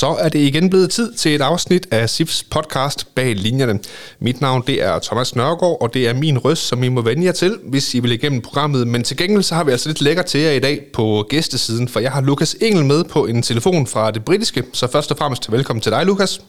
[0.00, 3.80] Så er det igen blevet tid til et afsnit af SIFs podcast Bag Linjerne.
[4.18, 7.24] Mit navn det er Thomas Nørgaard, og det er min røst, som I må vende
[7.24, 8.88] jer til, hvis I vil igennem programmet.
[8.88, 11.88] Men til gengæld så har vi altså lidt lækker til jer i dag på gæstesiden,
[11.88, 14.64] for jeg har Lukas Engel med på en telefon fra det britiske.
[14.72, 16.40] Så først og fremmest velkommen til dig, Lukas.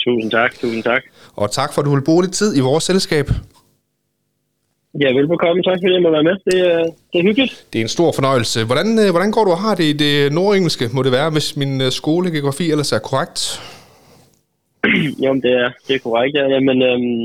[0.00, 1.02] Tusind tak, tusind tak.
[1.36, 3.30] Og tak for, at du vil bruge lidt tid i vores selskab.
[5.02, 5.62] Ja, velbekomme.
[5.62, 6.36] Tak fordi jeg må være med.
[6.48, 7.52] Det, er, det er hyggeligt.
[7.72, 8.58] Det er en stor fornøjelse.
[8.68, 11.56] Hvordan, øh, hvordan går du og har det i det nordengelske, må det være, hvis
[11.60, 13.38] min øh, skolegeografi ellers er korrekt?
[15.24, 16.44] jo, det er, det er korrekt, ja.
[16.54, 17.24] Jamen, øhm,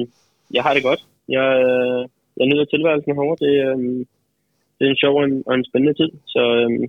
[0.55, 1.01] jeg har det godt.
[1.35, 2.01] Jeg, øh,
[2.37, 3.37] jeg nyder tilværelsen herovre.
[3.45, 3.97] Det, øhm,
[4.75, 6.09] det er en sjov og en, og en spændende tid.
[6.33, 6.83] Så øhm,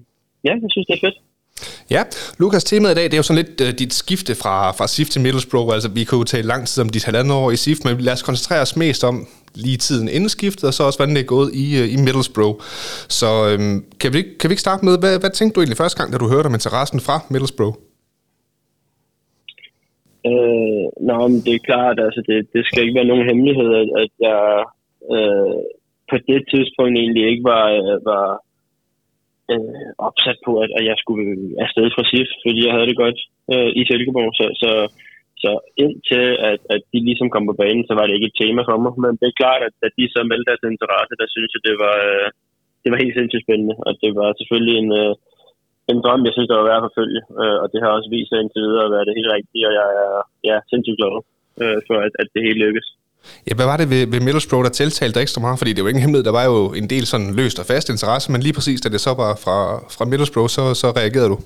[0.46, 1.18] ja, jeg synes, det er fedt.
[1.90, 2.02] Ja,
[2.38, 5.08] Lukas, temaet i dag, det er jo sådan lidt uh, dit skifte fra, fra SIF
[5.10, 5.74] til Middlesbrough.
[5.74, 8.12] Altså, vi kunne jo tale lang tid om dit halvandet år i SIF, men lad
[8.12, 9.16] os koncentrere os mest om
[9.54, 12.56] lige tiden inden skiftet, og så også, hvordan det er gået i, øh, i Middlesbrough.
[13.18, 15.98] Så øhm, kan, vi, kan vi ikke starte med, hvad, hvad tænkte du egentlig første
[15.98, 17.76] gang, da du hørte om interessen fra Middlesbrough?
[20.30, 23.88] Øh, nå, men det er klart, altså det, det skal ikke være nogen hemmelighed, at,
[24.02, 24.40] at jeg
[25.14, 25.58] øh,
[26.10, 28.28] på det tidspunkt egentlig ikke var, øh, var
[29.52, 31.26] øh, opsat på, at, at jeg skulle
[31.64, 33.18] afsted fra SIF, fordi jeg havde det godt
[33.52, 34.30] øh, i Silkeborg.
[34.38, 34.70] Så, så,
[35.42, 35.52] så
[35.84, 38.76] indtil at, at de ligesom kom på banen, så var det ikke et tema for
[38.82, 38.92] mig.
[39.04, 41.76] Men det er klart, at, at de så meldte deres interesse, der synes jeg, det
[41.84, 42.28] var, øh,
[42.82, 43.76] det var helt sindssygt spændende.
[43.86, 45.12] Og det var selvfølgelig en, øh,
[45.92, 47.22] en drøm, jeg synes, der var værd at forfølge.
[47.42, 49.72] Øh, og det har også vist sig indtil videre at være det helt rigtige, og
[49.80, 50.14] jeg er
[50.50, 51.14] ja, sindssygt glad
[51.62, 52.88] øh, for, at, at det hele lykkes.
[53.48, 55.58] Ja, hvad var det ved, ved Middlesbrough, der tiltalte ekstra meget?
[55.60, 57.86] Fordi det er jo ingen hemmelighed, der var jo en del sådan løst og fast
[57.94, 59.58] interesse, men lige præcis da det så var fra,
[59.96, 61.38] fra Middlesbrough, så, så reagerede du.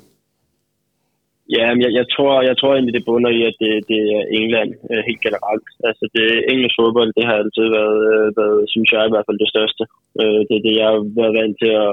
[1.54, 4.22] Ja, men jeg, jeg, tror, jeg tror egentlig, det bunder i, at det, det er
[4.38, 5.66] England øh, helt generelt.
[5.88, 9.42] Altså, det engelsk fodbold, det har altid været, øh, været, synes jeg i hvert fald,
[9.42, 9.82] det største.
[10.20, 11.90] Øh, det er det, jeg har været vant til at,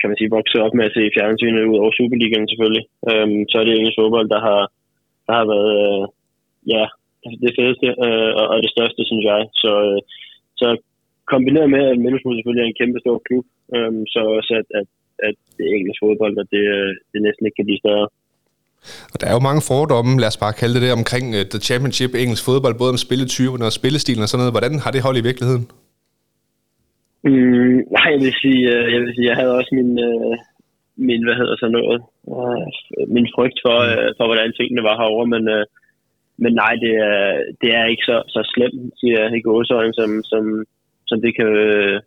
[0.00, 2.84] kan man sige, vokse op med at se i fjernsynet ud over Superligaen selvfølgelig.
[3.10, 4.62] Øh, så er det engelsk fodbold, der har,
[5.26, 6.04] der har været, øh,
[6.74, 6.84] ja,
[7.44, 9.40] det fedeste øh, og, det største, synes jeg.
[9.62, 10.00] Så, øh,
[10.60, 10.66] så
[11.32, 13.44] kombineret med, at Middlesbrough selvfølgelig er en kæmpe stor klub,
[13.76, 14.86] øh, så også at, at,
[15.28, 18.08] at det engelske engelsk fodbold, og det, øh, det næsten ikke kan blive større.
[19.12, 21.60] Og der er jo mange fordomme, lad os bare kalde det det, omkring uh, The
[21.68, 24.56] Championship, engelsk fodbold, både om spilletyperne og spillestilen og sådan noget.
[24.56, 25.64] Hvordan har det holdt i virkeligheden?
[27.28, 28.60] Mm, nej, jeg vil sige,
[28.94, 30.34] jeg vil sige, jeg havde også min, uh,
[31.08, 32.00] min hvad hedder så noget,
[32.34, 32.66] uh,
[33.16, 35.64] min frygt for, uh, for, hvordan tingene var herovre, men uh,
[36.44, 37.20] men nej, det er,
[37.60, 40.44] det er ikke så, så slemt, siger jeg i gåsøjne, som, som,
[41.06, 41.50] som det, kan,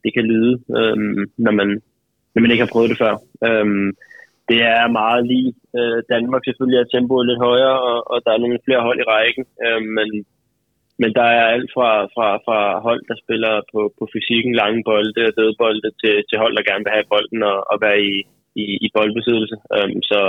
[0.03, 1.69] det kan lyde, øhm, når, man,
[2.33, 3.13] når man ikke har prøvet det før.
[3.47, 3.89] Øhm,
[4.50, 5.52] det er meget lige.
[5.79, 9.09] Øh, Danmark selvfølgelig er tempoet lidt højere, og, og der er nogle flere hold i
[9.13, 10.09] rækken, øh, men,
[11.02, 15.22] men der er alt fra, fra, fra hold, der spiller på, på fysikken, lange bolde
[15.29, 18.13] og dødbolde, til, til hold, der gerne vil have bolden og, og være i,
[18.63, 19.56] i, i boldbesiddelse.
[19.75, 20.19] Øh, så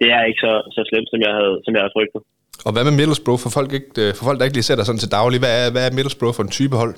[0.00, 2.20] det er ikke så, så slemt, som jeg havde, som jeg havde frygtet.
[2.66, 4.86] Og hvad med Middlesbrough, for folk, ikke, øh, for folk der ikke lige ser dig
[4.86, 5.38] sådan til daglig?
[5.42, 6.94] Hvad er, hvad er Middlesbrough for en type hold?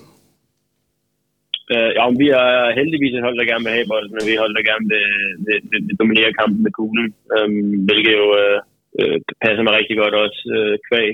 [1.73, 2.49] Øh, ja, vi er
[2.79, 4.87] heldigvis et hold, der gerne vil have bolden, og vi er et hold, der gerne
[4.93, 5.07] vil,
[5.47, 7.49] vil, vil, vil dominere kampen med kuglen, øh,
[7.87, 8.59] hvilket jo øh,
[9.01, 11.11] øh, passer mig rigtig godt også øh, kvæg.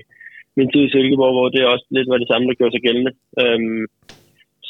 [0.57, 3.13] Min tid i Silkeborg, hvor det også lidt var det samme, der gjorde sig gældende.
[3.43, 3.81] Um,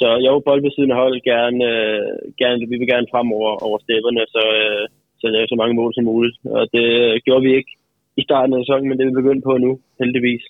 [0.01, 2.09] så jo, boldbesiddende hold gerne, øh,
[2.41, 4.85] gerne, vi vil gerne frem over, over stepperne, så, øh,
[5.21, 6.37] så lave så mange mål som muligt.
[6.59, 7.73] Og det øh, gjorde vi ikke
[8.21, 9.71] i starten af sæsonen, men det er vi begyndt på nu,
[10.01, 10.45] heldigvis.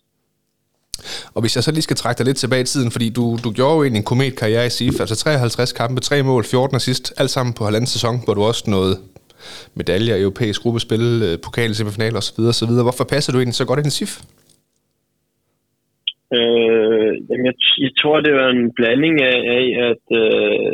[1.35, 3.51] Og hvis jeg så lige skal trække dig lidt tilbage i tiden, fordi du, du
[3.59, 7.31] gjorde jo egentlig en kometkarriere i SIF, altså 53 kampe, 3 mål, 14 assist, alt
[7.31, 8.97] sammen på halvanden sæson, hvor du også nåede
[9.75, 12.41] medaljer, europæisk gruppespil, øh, pokal, semifinaler osv.
[12.53, 12.73] osv.
[12.89, 14.13] Hvorfor passer du egentlig så godt ind i SIF?
[16.39, 20.73] Øh, jamen jeg, jeg tror, det var en blanding af, af at øh,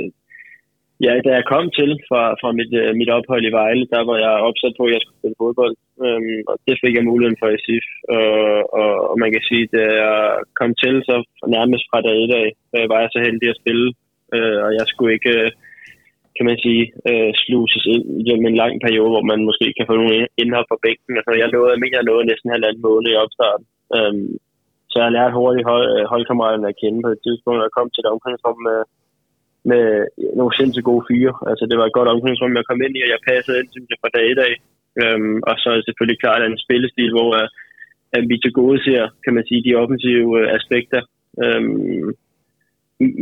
[1.04, 4.18] Ja, da jeg kom til fra, fra mit, øh, mit ophold i Vejle, der var
[4.26, 5.74] jeg opsat på, at jeg skulle spille fodbold.
[6.04, 7.86] Øhm, og det fik jeg muligheden for i SIF.
[8.14, 10.18] Øh, og, og man kan sige, at jeg
[10.60, 11.14] kom til, så
[11.56, 13.88] nærmest fra dag i dag, øh, var jeg så heldig at spille.
[14.34, 15.50] Øh, og jeg skulle ikke, øh,
[16.36, 19.94] kan man sige, øh, sluses ind gennem en lang periode, hvor man måske kan få
[19.96, 21.12] nogle indhold på bænken.
[21.18, 23.64] Altså, jeg nåede, jeg mener, jeg nåede næsten halvanden måned i opstarten.
[23.96, 24.14] Øh,
[24.90, 28.02] så jeg lærte hurtigt hold, øh, holdkammeraterne at kende på et tidspunkt, og kom til
[28.02, 28.38] et omkring
[28.68, 28.78] med,
[29.70, 29.84] med
[30.38, 31.34] nogle sindssygt gode fyre.
[31.50, 33.88] Altså, det var et godt omklædningsrum, jeg kom ind i, og jeg passede ind, synes
[33.90, 34.52] jeg, fra dag i dag.
[35.02, 37.48] Øhm, og så er det selvfølgelig klart en spillestil, hvor at,
[38.16, 41.02] at vi til gode ser, kan man sige, de offensive øh, aspekter.
[41.44, 42.06] Øhm,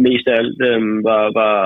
[0.07, 1.57] mest af alt øhm, var, var,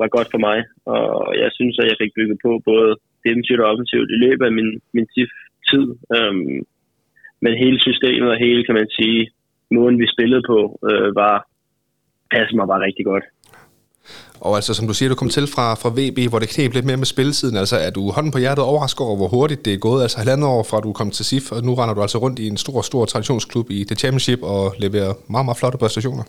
[0.00, 0.58] var godt for mig,
[0.94, 1.06] og
[1.42, 2.90] jeg synes, at jeg fik bygget på både
[3.26, 5.06] defensivt og offensivt i løbet af min, min
[5.70, 5.86] tid.
[6.16, 6.56] Øhm,
[7.44, 9.30] men hele systemet og hele, kan man sige,
[9.70, 10.58] måden vi spillede på,
[10.90, 11.36] øh, var
[12.34, 13.24] passede mig bare rigtig godt.
[14.46, 16.88] Og altså, som du siger, du kom til fra, fra VB, hvor det knep lidt
[16.88, 17.56] mere med spilletiden.
[17.62, 20.00] Altså, er du hånden på hjertet overrasket over, hvor hurtigt det er gået?
[20.02, 22.46] Altså, halvandet år fra du kom til SIF, og nu render du altså rundt i
[22.52, 26.24] en stor, stor traditionsklub i The Championship og leverer meget, meget flotte præstationer.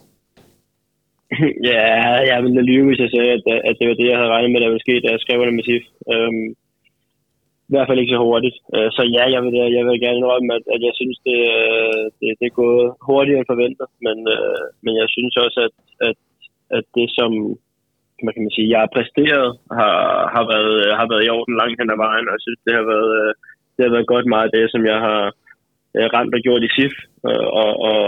[1.72, 1.84] ja,
[2.32, 4.62] jeg ville lyve, hvis jeg sagde, at, at det var det, jeg havde regnet med,
[4.62, 5.86] der ville ske, da jeg skrev det med SIF.
[6.14, 6.48] Øhm,
[7.70, 8.58] I hvert fald ikke så hurtigt.
[8.76, 12.04] Øh, så ja, jeg vil, jeg vil gerne indrømme, at, at jeg synes, det, øh,
[12.20, 13.88] det, det er gået hurtigere end forventet.
[14.06, 15.76] Men, øh, men jeg synes også, at,
[16.08, 16.18] at,
[16.78, 17.32] at det, som
[18.24, 19.48] hvad kan man sige, jeg har præsteret,
[19.80, 19.96] har,
[20.36, 22.86] har, været, har været i orden langt hen ad vejen, og jeg synes, det har
[22.94, 23.14] været,
[23.76, 25.22] det har været godt meget af det, som jeg har
[25.96, 26.96] øh, ramt og gjort i SIF,
[27.62, 28.02] og, og,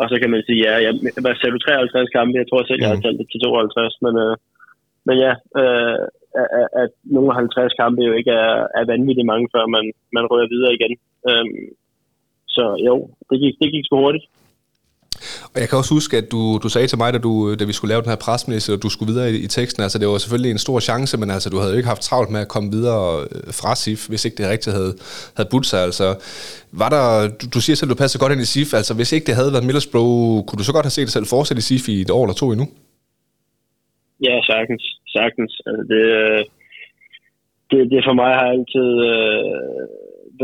[0.00, 0.92] og så kan man sige, ja, jeg,
[1.24, 2.40] hvad sagde du, 53 kampe?
[2.40, 4.34] Jeg tror selv, jeg har talt det til 52, men, øh,
[5.06, 5.98] men ja, øh,
[6.60, 9.84] at, at nogle 50 kampe jo ikke er, er vanvittigt mange, før man,
[10.16, 10.94] man rører videre igen.
[11.30, 11.64] Øhm,
[12.56, 12.94] så jo,
[13.30, 14.26] det gik, det gik så hurtigt.
[15.56, 17.74] Og jeg kan også huske, at du, du sagde til mig, da, du, da vi
[17.76, 20.18] skulle lave den her presmeddelelse, og du skulle videre i, i teksten, altså det var
[20.24, 22.68] selvfølgelig en stor chance, men altså du havde jo ikke haft travlt med at komme
[22.76, 24.92] videre øh, fra SIF, hvis ikke det rigtigt havde,
[25.36, 25.80] havde budt sig.
[25.88, 26.06] Altså,
[26.82, 27.04] var der,
[27.38, 29.38] du, du siger selv, at du passer godt ind i SIF, altså hvis ikke det
[29.38, 31.96] havde været Middlesbrough, kunne du så godt have set dig selv fortsætte i SIF i
[32.04, 32.66] et år eller to endnu?
[34.26, 34.84] Ja, sagtens.
[35.16, 35.52] sagtens.
[35.68, 36.40] Altså, det, øh,
[37.70, 39.86] det, det for mig har altid øh,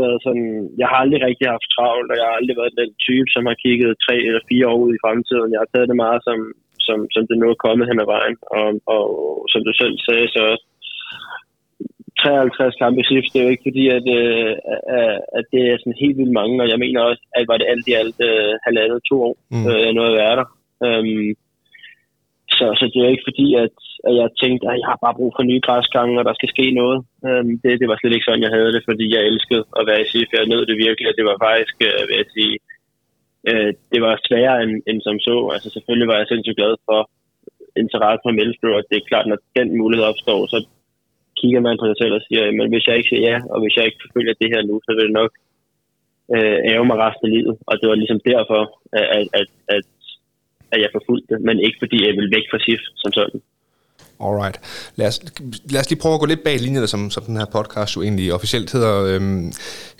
[0.01, 0.49] været sådan,
[0.81, 3.57] jeg har aldrig rigtig haft travlt, og jeg har aldrig været den type, som har
[3.63, 5.53] kigget tre eller fire år ud i fremtiden.
[5.53, 6.39] Jeg har taget det meget som,
[6.87, 8.37] som, som det nu er kommet hen ad vejen.
[8.57, 9.05] Og, og
[9.51, 10.43] som du selv sagde, så
[12.23, 14.51] 53 kampe i shift, det er jo ikke fordi, at, øh,
[15.37, 17.85] at det er sådan helt vildt mange, og jeg mener også, at var det alt
[17.91, 19.65] i alt uh, halvandet to år, mm.
[19.69, 20.47] uh, noget at være der.
[20.87, 21.25] Um,
[22.59, 23.75] så, så det er ikke fordi, at,
[24.07, 26.65] at jeg tænkte, at jeg har bare brug for nye græsgange, og der skal ske
[26.81, 26.97] noget.
[27.27, 30.01] Øhm, det, det var slet ikke sådan, jeg havde det, fordi jeg elskede at være
[30.03, 30.29] i SIF.
[30.33, 32.55] Jeg nød det virkelig, og det var faktisk, øh, vil jeg sige,
[33.49, 35.35] øh, det var sværere end, end som så.
[35.55, 36.99] Altså selvfølgelig var jeg sindssygt glad for
[37.81, 40.57] interesse for Middlesbrough, og det er klart, når den mulighed opstår, så
[41.39, 43.75] kigger man på sig selv og siger, men hvis jeg ikke siger ja, og hvis
[43.77, 45.31] jeg ikke forfølger det her nu, så vil det nok
[46.35, 47.55] øh, ære mig resten af livet.
[47.69, 48.61] Og det var ligesom derfor,
[49.17, 49.83] at, at, at
[50.73, 53.39] at jeg forfulgte, men ikke fordi jeg ville væk fra SIF som sådan.
[54.25, 54.57] Alright.
[54.95, 55.19] Lad os,
[55.73, 58.01] lad os lige prøve at gå lidt bag linjerne, som, som den her podcast jo
[58.01, 59.05] egentlig officielt hedder.
[59.05, 59.51] Øhm,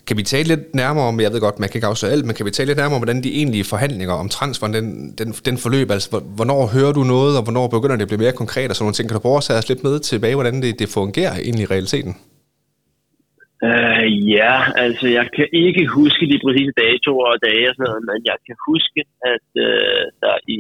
[0.08, 2.36] kan vi tale lidt nærmere om, jeg ved godt, man kan ikke afsløre alt, men
[2.36, 5.58] kan vi tale lidt nærmere om, hvordan de egentlige forhandlinger om transferen, den, den, den
[5.58, 8.75] forløb, altså hvornår hører du noget, og hvornår begynder det at blive mere konkret, og
[8.75, 9.10] sådan nogle ting.
[9.10, 11.66] Kan du prøve at tage os lidt med tilbage, hvordan det, det fungerer egentlig i
[11.66, 12.16] realiteten?
[13.69, 14.06] Uh,
[14.38, 14.56] ja,
[14.86, 18.38] altså jeg kan ikke huske de præcise datoer og dage og sådan noget, men jeg
[18.48, 19.01] kan huske,
[19.33, 20.60] at uh, der i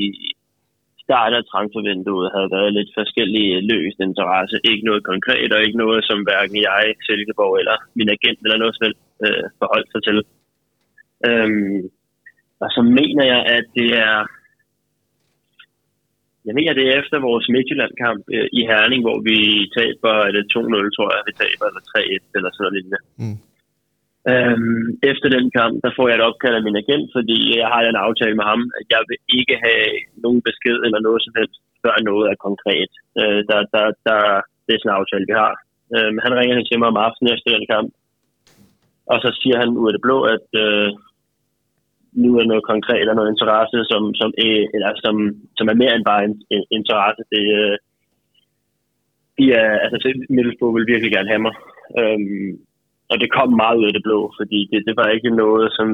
[1.03, 4.55] starten af transfervinduet havde været lidt forskellige løst interesse.
[4.71, 8.75] Ikke noget konkret, og ikke noget, som hverken jeg, Silkeborg eller min agent eller noget
[8.81, 8.95] selv
[9.25, 10.17] uh, øh, forholdt sig til.
[11.29, 11.81] Um,
[12.63, 14.17] og så mener jeg, at det er
[16.47, 19.37] jeg mener, det er efter vores Midtjylland-kamp øh, i Herning, hvor vi
[19.77, 23.01] taber, er det 2-0, tror jeg, vi taber, eller 3-1, eller sådan noget lignende.
[23.21, 23.37] Mm.
[24.31, 27.81] Øhm, efter den kamp, der får jeg et opkald af min agent, fordi jeg har
[27.81, 29.87] en aftale med ham, at jeg vil ikke have
[30.23, 32.91] nogen besked eller noget som helst, før noget er konkret.
[33.21, 34.19] Øh, der, der, der,
[34.65, 35.53] det er sådan en aftale, vi har.
[35.95, 37.89] Øhm, han ringer til mig om aftenen efter den kamp,
[39.11, 40.87] og så siger han ud af det blå, at øh,
[42.21, 45.15] nu er noget konkret og noget interesse, som, som, øh, eller som,
[45.57, 47.23] som er mere end bare en, en interesse.
[47.33, 47.77] Det, øh,
[49.37, 49.97] de er, altså
[50.35, 51.55] Middlesbrough vil virkelig gerne have mig.
[51.99, 52.51] Øhm,
[53.11, 55.87] og det kom meget ud af det blå, fordi det, det var ikke noget, som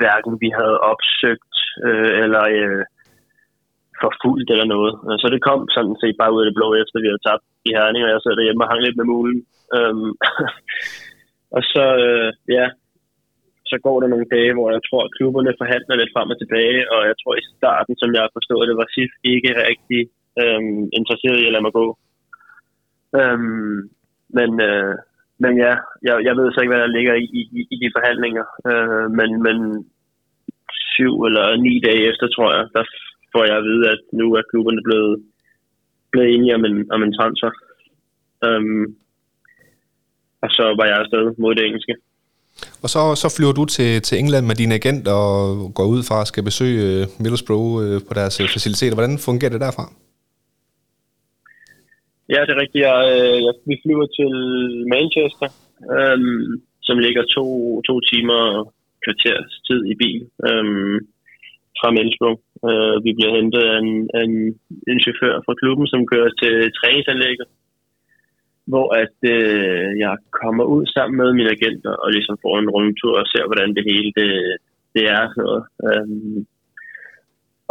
[0.00, 2.84] hverken vi havde opsøgt øh, eller øh,
[4.02, 4.92] forfulgt eller noget.
[5.22, 7.70] Så det kom sådan set bare ud af det blå, efter vi havde tabt i
[7.76, 9.38] Herning, og jeg sad derhjemme og hang lidt med mulen.
[9.76, 10.10] Øhm,
[11.56, 12.66] og så, øh, ja,
[13.70, 16.80] så går der nogle dage, hvor jeg tror, at klubberne forhandler lidt frem og tilbage,
[16.94, 20.02] og jeg tror i starten, som jeg har forstået det, var SIF ikke rigtig
[20.42, 21.86] øhm, interesseret i at lade mig gå.
[23.20, 23.78] Øhm,
[24.38, 24.94] men, øh,
[25.42, 25.72] men ja,
[26.06, 27.26] jeg, jeg ved så ikke, hvad der ligger i,
[27.58, 29.58] i, i de forhandlinger, øh, men, men
[30.94, 32.84] syv eller ni dage efter, tror jeg, der
[33.32, 35.14] får jeg at vide, at nu er klubberne blevet,
[36.12, 37.50] blevet enige om en, om en transfer.
[38.46, 38.86] Øhm,
[40.44, 41.94] og så var jeg afsted mod det engelske.
[42.82, 45.30] Og så, så flyver du til, til England med din agent og
[45.78, 48.96] går ud fra at skal besøge øh, Middlesbrough øh, på deres øh, faciliteter.
[48.98, 49.86] Hvordan fungerer det derfra?
[52.32, 52.82] Ja, det er rigtigt.
[52.88, 52.98] Jeg,
[53.46, 54.32] jeg, vi flyver til
[54.94, 55.48] Manchester,
[55.96, 56.46] øhm,
[56.88, 57.46] som ligger to,
[57.88, 58.42] to timer
[59.04, 60.96] kvarters tid i bil øhm,
[61.78, 62.40] fra Middlesbrough.
[62.68, 63.92] Øh, vi bliver hentet af en,
[64.24, 64.34] en,
[64.90, 67.46] en chauffør fra klubben, som kører til træningsanlægget
[68.70, 73.14] hvor at øh, jeg kommer ud sammen med mine agenter og ligesom får en rundtur
[73.20, 74.32] og ser, hvordan det hele det,
[74.94, 75.22] det er.
[75.28, 75.64] Sådan noget.
[75.86, 76.38] Øhm,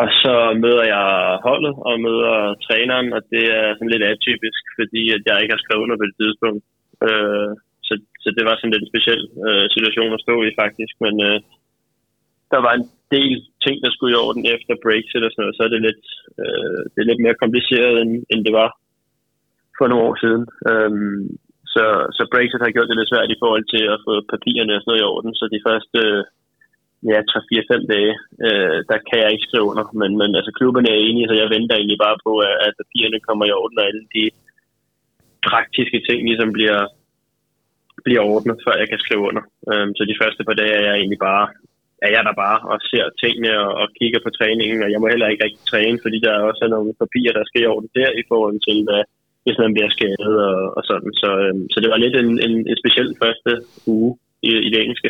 [0.02, 1.06] og så møder jeg
[1.48, 5.64] holdet og møder træneren, og det er sådan lidt atypisk, fordi at jeg ikke har
[5.64, 6.64] skrevet under på det tidspunkt.
[7.08, 7.52] Øh,
[7.88, 11.16] så, så det var sådan lidt en speciel øh, situation at stå i faktisk, men
[11.30, 11.38] øh,
[12.54, 13.36] der var en del
[13.66, 16.04] ting, der skulle i orden efter Brexit og sådan noget, så er det lidt,
[16.44, 18.70] øh, det er lidt mere kompliceret, end, end det var
[19.78, 20.44] for nogle år siden.
[20.72, 21.22] Øhm,
[21.74, 21.86] så,
[22.18, 24.90] så Brexit har gjort det lidt svært i forhold til at få papirerne og sådan
[24.92, 26.24] noget i orden, så de første øh,
[27.12, 28.14] ja, 3-4-5 dage,
[28.48, 31.54] øh, der kan jeg ikke skrive under, men, men altså klubberne er enige, så jeg
[31.56, 34.26] venter egentlig bare på, at, at papirerne kommer i orden, og alle de
[35.50, 36.82] praktiske ting ligesom bliver,
[38.06, 39.44] bliver ordnet, før jeg kan skrive under.
[39.72, 41.48] Øhm, så de første par dage er jeg egentlig bare
[42.06, 45.08] er jeg der bare og ser tingene og, og kigger på træningen, og jeg må
[45.08, 48.10] heller ikke rigtig træne, fordi der er også nogle papirer, der skal i orden der
[48.22, 49.04] i forhold til, hvad,
[49.46, 51.12] hvis man bliver skadet og, og sådan.
[51.22, 53.52] Så, øhm, så det var lidt en, en, en speciel første
[53.96, 54.10] uge
[54.48, 55.10] i, i det engelske.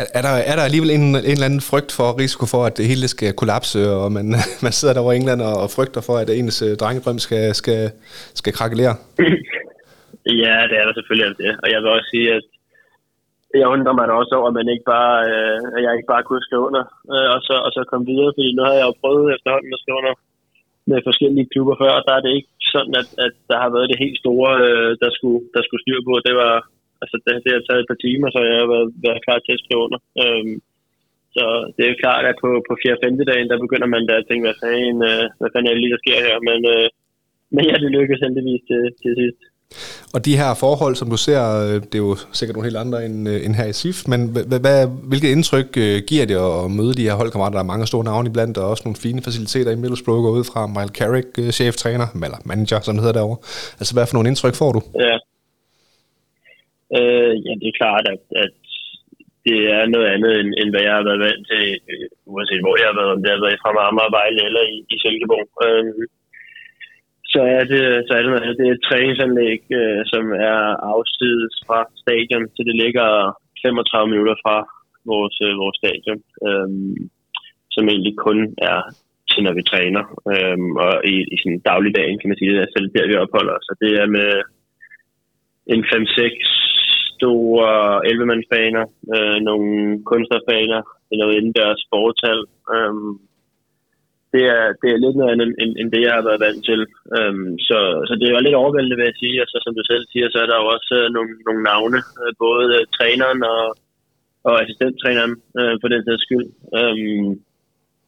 [0.00, 2.74] Er, er, der, er der alligevel en, en eller anden frygt for, risiko for, at
[2.78, 4.26] det hele skal kollapse, og man,
[4.66, 7.80] man sidder der over England og, og frygter for, at ens øh, drengedrøm skal, skal,
[8.40, 8.94] skal krakelere?
[10.44, 11.52] ja, det er der selvfølgelig det.
[11.62, 12.44] Og jeg vil også sige, at
[13.60, 16.26] jeg undrer mig da også over, at, man ikke bare, øh, at jeg ikke bare
[16.26, 16.84] kunne skrive under
[17.14, 19.82] øh, og, så, og så komme videre, fordi nu har jeg jo prøvet efterhånden at
[19.82, 20.14] skrive under
[20.90, 23.90] med forskellige klubber før, og der er det ikke sådan, at, at der har været
[23.90, 26.14] det helt store, øh, der, skulle, der skulle styre på.
[26.28, 26.54] Det var,
[27.02, 29.56] altså det, det har taget et par timer, så jeg har været, været klar til
[29.56, 30.00] at skrive under.
[30.22, 30.56] Øhm,
[31.36, 33.02] så det er jo klart, at på, på 4.
[33.04, 33.30] 5.
[33.30, 35.94] dagen, der begynder man da at tænke, hvad fanden, øh, hvad fanden er det lige,
[35.94, 36.36] der sker her?
[36.48, 36.86] Men, øh,
[37.54, 39.40] men ja, det lykkedes heldigvis til, til sidst.
[40.14, 42.98] Og de her forhold, som du ser, øh, det er jo sikkert nogle helt andre
[43.06, 44.20] end, øh, end her i SIF, men
[44.64, 47.56] hvad, hvilket indtryk øh, giver det at møde de her holdkammerater?
[47.58, 50.44] Der er mange store navne iblandt, og også nogle fine faciliteter i Middlesbrough, går ud
[50.52, 51.28] fra Michael Carrick,
[51.58, 53.40] cheftræner, eller manager, som det hedder derovre.
[53.80, 54.80] Altså, hvad for nogle indtryk får du?
[55.06, 55.16] Ja,
[56.98, 58.52] øh, ja det er klart, at, at
[59.48, 61.64] det er noget andet, end, end hvad jeg har været vant til,
[62.32, 64.96] uanset hvor jeg har været, om det har været fra Amager, Vejle eller i, i
[65.02, 65.48] Silkeborg.
[65.66, 65.92] Øh,
[67.34, 70.60] så er det, så er det noget Det er et træningsanlæg, øh, som er
[70.94, 73.08] afsides fra stadion, så det ligger
[73.62, 74.56] 35 minutter fra
[75.10, 76.68] vores, øh, vores stadion, øh,
[77.74, 78.38] som egentlig kun
[78.70, 78.78] er
[79.30, 80.02] til, når vi træner.
[80.32, 83.52] Øh, og i, i sådan dagligdagen, kan man sige, det er selv der, vi opholder
[83.58, 83.66] os.
[83.68, 84.30] Så det er med
[85.74, 86.54] en 5-6
[87.16, 87.72] store
[88.12, 89.68] 11-mandsbaner, øh, nogle
[90.10, 92.40] kunstnerbaner, det er noget indendørs sportal,
[92.74, 92.94] øh,
[94.34, 96.80] det er, det er lidt noget andet end, end det, jeg har været vant til.
[97.16, 99.36] Øhm, så, så det er jo lidt overvældende, vil jeg sige.
[99.42, 102.00] Og så som du selv siger, så er der jo også øh, nogle, nogle navne.
[102.20, 103.64] øh, både øh, træneren og,
[104.48, 106.46] og assistenttræneren, øh, for den sags skyld.
[106.78, 107.30] Øhm,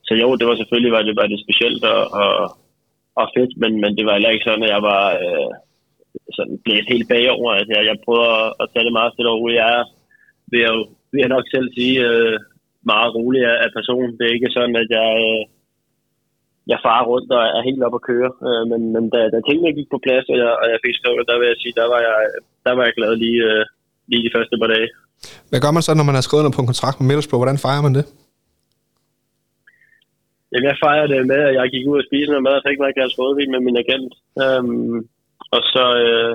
[0.06, 2.34] så jo, det var selvfølgelig var det, var det specielt og, og,
[3.20, 5.50] og fedt, men, men det var heller ikke sådan, at jeg var øh,
[6.36, 7.50] sådan blæst helt bagover.
[7.52, 9.60] Altså, jeg, jeg prøver at, at tage det meget stille og roligt.
[9.62, 9.84] Jeg er,
[10.50, 10.74] vil jeg,
[11.12, 12.36] vil jeg nok selv sige, øh,
[12.92, 14.08] meget rolig af, af person.
[14.16, 15.10] Det er ikke sådan, at jeg...
[15.28, 15.42] Øh,
[16.72, 18.30] jeg farer rundt og er helt op at køre.
[18.48, 21.28] Øh, men, men da, da tingene gik på plads, og jeg, og jeg fik skrevet,
[21.30, 22.16] der vil jeg sige, der var jeg,
[22.66, 23.64] der var jeg glad lige, øh,
[24.10, 24.88] lige de første par dage.
[25.50, 27.42] Hvad gør man så, når man har skrevet under på en kontrakt med Middlesbrough?
[27.42, 28.04] Hvordan fejrer man det?
[30.52, 32.78] Jamen, jeg fejrer det med, at jeg gik ud og spiste noget mad, og fik
[32.80, 34.12] mig et glas rødvin med min agent.
[34.44, 34.96] Um,
[35.56, 36.34] og så, øh,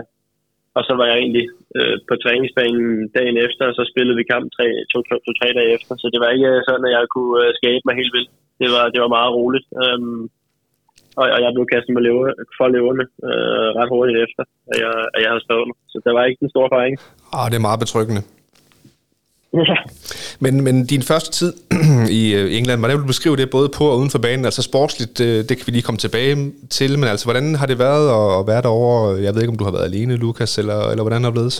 [0.77, 1.45] og så var jeg egentlig
[1.77, 5.47] øh, på træningsbanen dagen efter, og så spillede vi kamp tre, to, to, to, tre
[5.57, 5.93] dage efter.
[6.01, 8.31] Så det var ikke sådan, at jeg kunne øh, skabe mig helt vildt
[8.61, 9.67] det var, det var meget roligt.
[9.83, 10.29] Um,
[11.19, 12.23] og, og jeg blev kastet med løve,
[12.57, 16.23] for løverne øh, ret hurtigt efter, at jeg, at jeg havde stået Så der var
[16.25, 16.95] ikke en stor fejring.
[17.37, 18.21] Ah, det er meget betryggende.
[19.53, 19.77] Ja.
[20.43, 21.51] Men, men din første tid
[22.21, 24.45] i øh, England, hvordan vil du beskrive det både på og uden for banen?
[24.45, 26.35] Altså sportsligt, det, det kan vi lige komme tilbage
[26.77, 28.05] til, men altså hvordan har det været
[28.39, 29.23] at være derovre?
[29.25, 31.57] Jeg ved ikke, om du har været alene, Lukas, eller, eller hvordan har det blevet?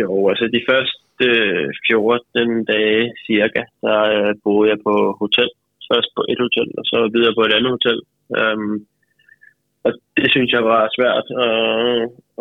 [0.00, 5.50] Jo, altså de første 14 dage cirka, der øh, boede jeg på hotel.
[5.92, 7.98] Først på et hotel, og så videre på et andet hotel.
[8.40, 8.74] Um,
[9.84, 11.52] og det synes jeg var svært at,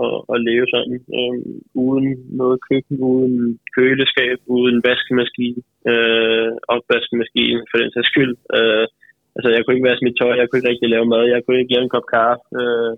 [0.03, 1.41] at, at leve sådan, um,
[1.87, 2.07] uden
[2.39, 3.35] noget køkken, uden
[3.75, 8.33] køleskab, uden vaskemaskine, øh, opvaskemaskine for den sags skyld.
[8.57, 8.85] Uh,
[9.35, 11.59] altså, jeg kunne ikke vaske mit tøj, jeg kunne ikke rigtig lave mad, jeg kunne
[11.59, 12.45] ikke lave en kop kaffe.
[12.61, 12.91] Uh,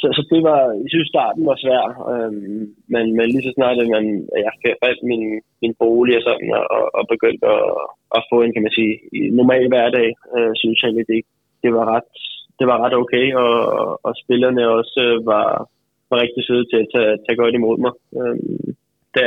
[0.00, 3.78] så, så det var, jeg synes starten var svær, øhm, men, men lige så snart
[3.82, 5.24] at man, at jeg fandt min,
[5.62, 7.64] min bolig og sådan, og, og begyndte at,
[8.16, 8.94] at få en, kan man sige,
[9.40, 11.20] normal hverdag, øh, synes jeg, det,
[11.62, 12.10] det var ret,
[12.58, 13.54] det var ret okay, og,
[14.06, 15.48] og spillerne også øh, var,
[16.10, 18.38] var rigtig søde til at tage, tage godt imod mig, øh,
[19.16, 19.24] da,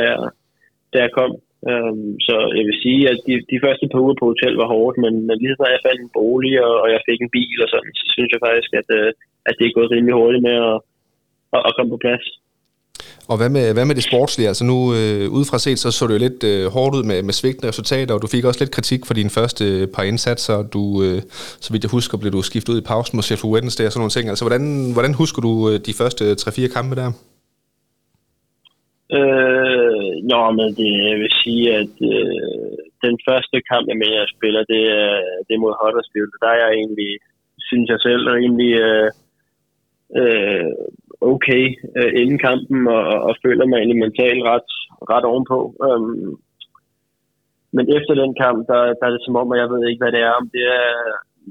[0.92, 1.32] da jeg kom.
[1.70, 4.96] Øhm, så jeg vil sige, at de, de første par uger på hotel var hårdt,
[5.04, 7.92] men, lige så jeg fandt en bolig, og, og jeg fik en bil og sådan,
[8.00, 9.10] så synes jeg faktisk, at, øh,
[9.48, 10.76] at det er gået rimelig hurtigt med at,
[11.56, 12.24] at, at komme på plads.
[13.30, 14.48] Og hvad med, hvad med det sportslige?
[14.52, 17.34] Altså nu, øh, udefra set, så så det jo lidt øh, hårdt ud med, med
[17.40, 20.58] svigtende resultater, og du fik også lidt kritik for dine første øh, par indsatser.
[20.74, 21.18] Du, øh,
[21.64, 24.02] så vidt jeg husker, blev du skiftet ud i pausen mod Sheffield Wednesday og sådan
[24.02, 24.26] nogle ting.
[24.28, 27.10] Altså hvordan, hvordan husker du øh, de første 3-4 kampe der?
[29.18, 34.34] Øh, jo, men det, jeg vil sige, at øh, den første kamp, jeg mener, jeg
[34.36, 36.32] spiller, det er, det er mod Huddersfield.
[36.42, 37.12] Der er jeg egentlig,
[37.68, 39.08] synes jeg selv, rimelig øh,
[40.20, 40.70] øh,
[41.32, 41.64] okay
[41.98, 44.70] øh, inden kampen, og, og føler mig egentlig mentalt ret,
[45.12, 45.58] ret ovenpå.
[45.86, 46.30] Øhm,
[47.76, 50.12] men efter den kamp, der, der er det som om, at jeg ved ikke, hvad
[50.16, 50.32] det er.
[50.40, 50.90] Om det er,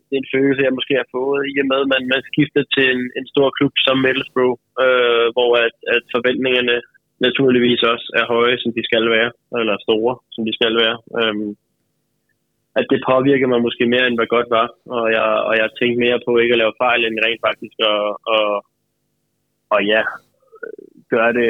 [0.07, 2.63] det er en følelse, jeg måske har fået, i og med, at man, man skifter
[2.75, 6.77] til en, en stor klub som Middlesbrough, øh, hvor at, at forventningerne
[7.27, 10.97] naturligvis også er høje, som de skal være, eller store, som de skal være.
[11.19, 11.51] Øhm,
[12.79, 14.67] at det påvirker mig måske mere, end hvad godt var,
[14.97, 18.01] og jeg, og jeg tænkte mere på ikke at lave fejl, end rent faktisk at,
[18.35, 18.49] og,
[19.73, 20.01] og ja,
[21.13, 21.49] gør det,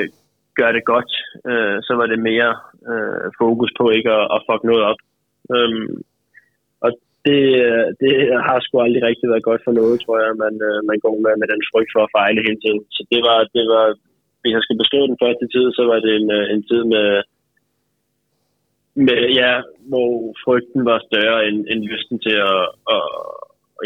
[0.60, 1.12] gør det godt,
[1.50, 2.52] øh, så var det mere
[2.92, 5.00] øh, fokus på ikke at, at fuck noget op.
[5.56, 5.92] Øhm,
[6.86, 6.90] og
[7.26, 7.42] det,
[8.02, 8.14] det
[8.48, 11.34] har sgu aldrig rigtig været godt for noget, tror jeg, man, øh, man går med,
[11.42, 12.82] med den frygt for at fejle hele tiden.
[12.96, 13.86] Så det var, det var
[14.42, 17.08] hvis jeg skal beskrive den første tid, så var det en, øh, en tid med,
[19.08, 19.52] med, ja,
[19.92, 20.12] hvor
[20.46, 22.64] frygten var større end, end lysten til at,
[22.96, 23.08] at,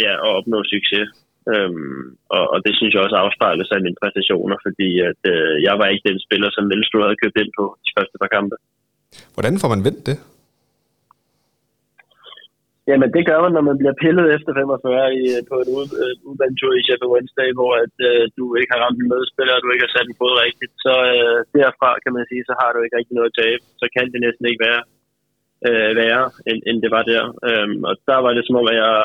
[0.06, 1.08] ja, at opnå succes.
[1.54, 2.04] Øhm,
[2.36, 5.76] og, og det synes jeg også afspejler sig i mine præstationer, fordi at, øh, jeg
[5.80, 8.56] var ikke den spiller, som Melstro havde købt ind på de første par kampe.
[9.36, 10.18] Hvordan får man vendt det?
[12.90, 15.70] Jamen, det gør man, når man bliver pillet efter 45 i, på en
[16.04, 19.62] øh, udbanetur i Sheffield Wednesday, hvor at, øh, du ikke har ramt en medspiller, og
[19.64, 20.74] du ikke har sat en fod rigtigt.
[20.86, 23.64] Så øh, derfra, kan man sige, så har du ikke rigtig noget at tabe.
[23.82, 24.82] Så kan det næsten ikke være
[25.68, 27.24] øh, værre, end, end det var der.
[27.50, 28.96] Øhm, og der var det som om, at jeg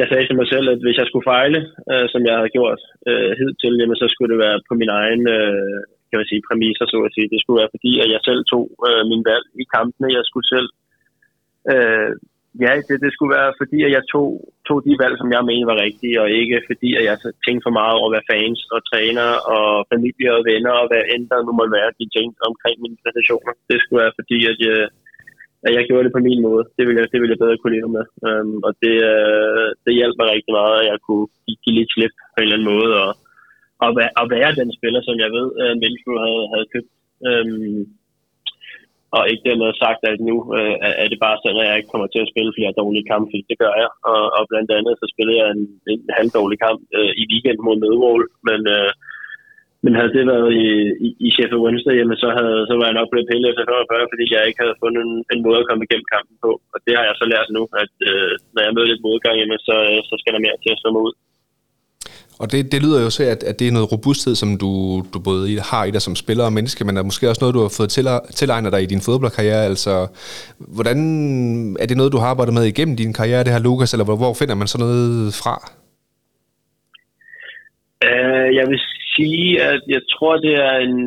[0.00, 1.60] jeg sagde til mig selv, at hvis jeg skulle fejle,
[1.92, 5.22] øh, som jeg havde gjort øh, hidtil, jamen, så skulle det være på min egen
[5.36, 7.32] øh, kan man sige, præmisser, så at sige.
[7.34, 10.16] Det skulle være fordi, at jeg selv tog øh, min valg i kampene.
[10.18, 10.68] Jeg skulle selv...
[11.72, 12.10] Øh,
[12.64, 14.28] ja, det, det skulle være fordi, at jeg tog,
[14.68, 17.74] tog de valg, som jeg mente var rigtige, og ikke fordi, at jeg tænkte for
[17.80, 21.52] meget over, hvad fans og træner og familie og venner og hvad end der nu
[21.58, 23.52] måtte være, de tænkte omkring mine præstationer.
[23.70, 24.78] Det skulle være fordi, at jeg,
[25.66, 26.64] at jeg gjorde det på min måde.
[26.76, 28.04] Det ville jeg, det ville jeg bedre kunne leve med.
[28.28, 31.92] Um, og det, uh, det hjalp mig rigtig meget, at jeg kunne give, give lidt
[31.94, 33.10] slip på en eller anden måde, og,
[33.84, 36.90] og, være, og være den spiller, som jeg ved, øh, at uh, havde, havde købt.
[37.28, 37.80] Um,
[39.16, 42.08] og ikke dermed sagt, at nu uh, er det bare sådan, at jeg ikke kommer
[42.10, 43.90] til at spille flere dårlige kampe, fordi det gør jeg.
[44.12, 47.76] Og, og blandt andet så spillede jeg en, en halvdårlig kamp uh, i weekend mod
[47.84, 48.90] Medvold, men uh,
[49.84, 50.68] men havde det været i,
[51.06, 54.12] i, i Sheffield Wednesday, jamen så, havde, så var jeg nok blevet pillet efter 45,
[54.12, 56.50] fordi jeg ikke havde fundet en, en måde at komme igennem kampen på.
[56.74, 59.60] Og det har jeg så lært nu, at øh, når jeg møder lidt modgang, jamen
[59.68, 59.76] så,
[60.08, 61.14] så skal der mere til at slå mig ud.
[62.40, 64.70] Og det, det lyder jo så, at, at det er noget robusthed, som du,
[65.14, 67.62] du både har i dig som spiller og menneske, men er måske også noget, du
[67.64, 67.90] har fået
[68.38, 69.64] tilegnet dig i din fodboldkarriere.
[69.72, 69.94] Altså,
[70.76, 70.98] hvordan
[71.82, 74.16] er det noget, du har arbejdet med igennem din karriere, det her Lukas, eller hvor,
[74.22, 75.56] hvor finder man sådan noget fra?
[78.08, 78.80] Uh, jeg vil
[79.18, 80.98] sige, at jeg tror, det er en,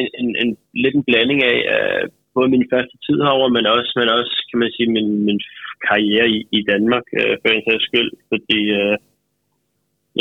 [0.00, 0.50] en, en, en
[0.82, 2.02] lidt en blanding af uh,
[2.36, 5.40] både min første tid herover, men også, men også kan man sige, min, min
[5.88, 8.10] karriere i, i Danmark, uh, for en sags skyld.
[8.30, 8.96] Fordi uh,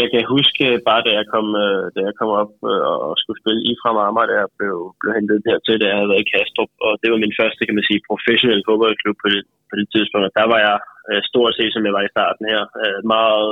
[0.01, 3.41] jeg kan huske bare, da jeg kom, uh, da jeg kom op uh, og skulle
[3.41, 6.31] spille i fra Marmar, da jeg blev, blev hentet hertil, da jeg havde været i
[6.33, 6.71] Kastrup.
[6.87, 10.25] Og det var min første, kan man sige, professionelle fodboldklub på det, på det tidspunkt.
[10.27, 10.77] Og der var jeg
[11.09, 13.49] uh, stort set, som jeg var i starten her, uh, meget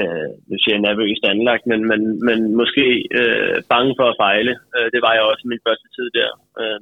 [0.00, 2.86] øh, nu siger jeg nervøst anlagt, men, men, men måske
[3.20, 4.52] øh, bange for at fejle.
[4.76, 6.30] Øh, det var jeg også i min første tid der.
[6.62, 6.80] Øh,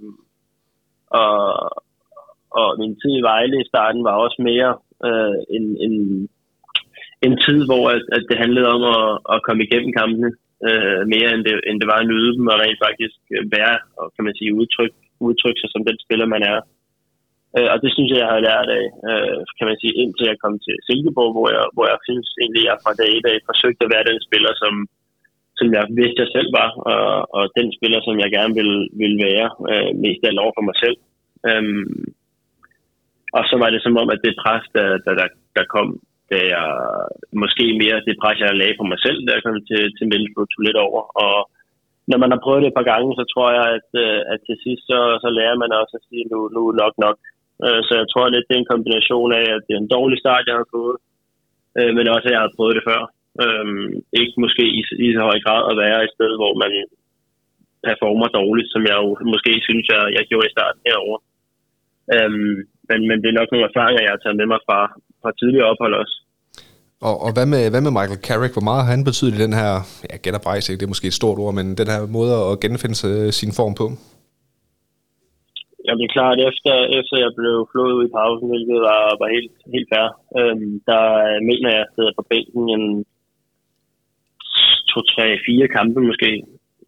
[1.23, 1.39] og,
[2.61, 4.71] og min tid i Vejle i starten var også mere
[5.09, 5.95] øh, en, en,
[7.27, 10.31] en tid, hvor at, at det handlede om at, at komme igennem kampene
[10.69, 13.19] øh, mere end det, end det var at nyde dem og rent faktisk
[13.57, 16.59] være, og kan man sige, udtryk, sig som den spiller, man er.
[17.57, 20.43] Øh, og det synes jeg, jeg har lært af, øh, kan man sige, indtil jeg
[20.45, 23.85] kom til Silkeborg, hvor jeg, hvor jeg synes egentlig, jeg fra dag i dag forsøgte
[23.85, 24.75] at være den spiller, som,
[25.59, 29.19] som jeg vidste, jeg selv var, og, og den spiller, som jeg gerne ville, ville
[29.29, 30.97] være, øh, mest af over for mig selv.
[31.49, 32.05] Øhm,
[33.37, 35.89] og så var det som om, at det pres, der, der, der, der kom,
[36.33, 36.69] da jeg
[37.43, 40.49] måske mere det pres, jeg lagde på mig selv, da jeg kom til, til Middlesbrough,
[40.51, 41.03] tog lidt over.
[41.25, 41.37] Og
[42.11, 44.57] når man har prøvet det et par gange, så tror jeg, at, øh, at til
[44.65, 47.19] sidst, så, så lærer man også at sige, nu, nu nok nok.
[47.65, 50.19] Øh, så jeg tror lidt, det er en kombination af, at det er en dårlig
[50.25, 50.97] start, jeg har fået,
[51.79, 53.03] øh, men også, at jeg har prøvet det før.
[53.45, 53.89] Øhm,
[54.21, 56.73] ikke måske i, i så høj grad at være et sted, hvor man
[57.87, 61.21] performer dårligt, som jeg jo måske synes, jeg, jeg gjorde i starten herovre.
[62.15, 62.57] Øhm,
[62.89, 64.81] men, men det er nok nogle erfaringer, jeg har taget med mig fra,
[65.23, 66.17] fra tidligere ophold også.
[67.09, 68.55] Og, og hvad, med, hvad med Michael Carrick?
[68.55, 69.73] Hvor meget har han betydet i den her,
[70.11, 72.97] ja, genoprejsning, det er måske et stort ord, men den her måde at genfinde
[73.41, 73.87] sin form på?
[75.89, 79.53] Jeg blev klart, efter, efter jeg blev flået ud i pausen, hvilket var, var helt,
[79.75, 81.03] helt fair, øhm, der
[81.49, 82.85] mener jeg, at jeg sidder på bænken en
[84.91, 86.31] to, tre, fire kampe måske,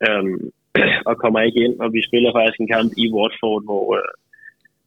[0.06, 0.38] øhm,
[1.08, 4.12] og kommer ikke ind, og vi spiller faktisk en kamp i Watford, hvor, øh,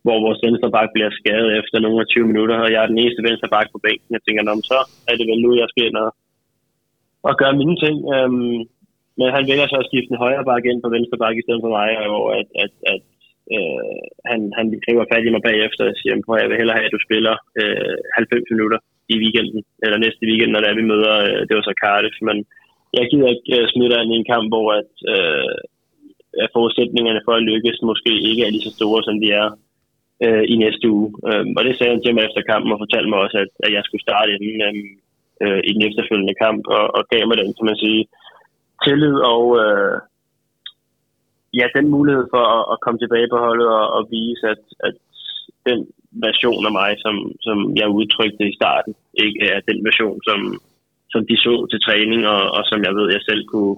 [0.05, 3.25] hvor vores venstreback bliver skadet efter nogle af 20 minutter, og jeg er den eneste
[3.27, 4.15] venstreback på bænken.
[4.15, 6.11] Jeg tænker, så er det vel nu, jeg skal ind og,
[7.27, 7.97] og gøre mine ting.
[8.15, 8.59] Øhm,
[9.19, 11.63] men han vælger så at skifte en højre bakke ind på venstre bakke i stedet
[11.65, 13.01] for mig, og at, at, at
[13.55, 16.89] øh, han, han griber fat i mig bagefter og siger, at jeg vil hellere have,
[16.89, 18.79] at du spiller øh, 90 minutter
[19.13, 22.17] i weekenden, eller næste weekend, når det er, vi møder, øh, det var så Cardiff,
[22.29, 22.37] men
[22.97, 25.57] jeg gider ikke øh, smide dig i en kamp, hvor at, øh,
[26.43, 29.47] at forudsætningerne for at lykkes måske ikke er lige så store, som de er
[30.25, 31.09] øh, i næste uge.
[31.29, 33.71] Øh, og det sagde han til mig efter kampen og fortalte mig også, at, at
[33.75, 34.75] jeg skulle starte inden øh,
[35.43, 38.01] øh, i den efterfølgende kamp, og, og gav mig den, kan man sige,
[38.83, 39.95] tillid og øh,
[41.53, 44.95] ja, den mulighed for at, at komme tilbage på holdet og, og vise, at, at
[45.69, 45.79] den
[46.11, 48.93] version af mig, som, som jeg udtrykte i starten,
[49.25, 50.39] ikke er den version, som,
[51.13, 53.75] som de så til træning, og, og som jeg ved, jeg selv kunne,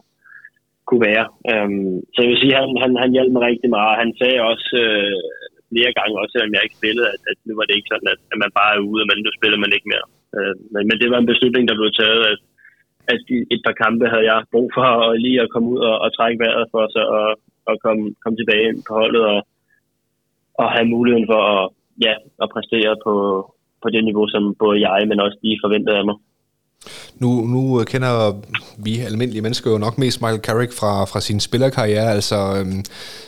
[0.87, 1.25] kunne være.
[1.51, 4.01] Um, så jeg vil sige, han, han, han hjalp mig rigtig meget.
[4.03, 5.17] Han sagde også øh,
[5.71, 8.19] flere gange, også selvom jeg ikke spillede, at, at nu var det ikke sådan, at,
[8.31, 10.07] at man bare er ude, men nu spiller man ikke mere.
[10.37, 12.39] Uh, men, men det var en beslutning, der blev taget, at,
[13.13, 13.19] at
[13.55, 16.41] et par kampe havde jeg brug for at lige at komme ud og, og trække
[16.43, 17.27] vejret for sig og,
[17.67, 19.39] og komme, komme tilbage ind på holdet og,
[20.61, 21.63] og have muligheden for at,
[22.05, 23.13] ja, at præstere på,
[23.81, 26.17] på det niveau, som både jeg, men også de forventede af mig.
[27.21, 28.13] Nu, nu kender
[28.85, 32.11] vi almindelige mennesker jo nok mest Michael Carrick fra, fra sin spillerkarriere.
[32.11, 32.83] Altså, øhm,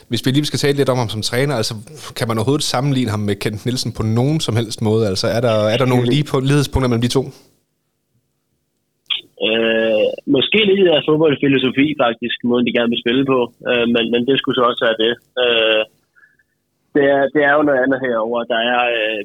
[0.08, 1.74] hvis vi lige skal tale lidt om ham som træner, altså,
[2.16, 5.08] kan man overhovedet sammenligne ham med Kent Nielsen på nogen som helst måde?
[5.08, 7.24] Altså, er der, er der nogle lige på, lighedspunkter mellem de to?
[9.48, 14.22] Øh, måske lidt af fodboldfilosofi faktisk, måden de gerne vil spille på, øh, men, men
[14.28, 15.14] det skulle så også være det.
[15.44, 15.84] Øh,
[16.96, 18.40] det, er, det er jo noget andet herover.
[18.54, 19.22] Der er øh,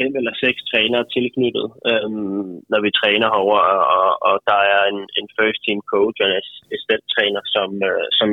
[0.00, 2.08] fem eller seks trænere tilknyttet, øh,
[2.72, 3.60] når vi træner herover,
[3.98, 8.06] og, og der er en, en first team coach og en assistent træner, som, øh,
[8.18, 8.28] som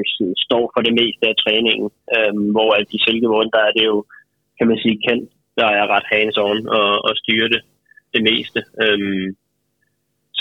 [0.46, 3.98] står for det meste af træningen, øh, hvor at i Silkeborg, der er det jo,
[4.58, 5.28] kan man sige, kendt,
[5.60, 7.62] der er ret hands-on og, og styrer det,
[8.14, 8.60] det meste.
[8.84, 9.28] Øh,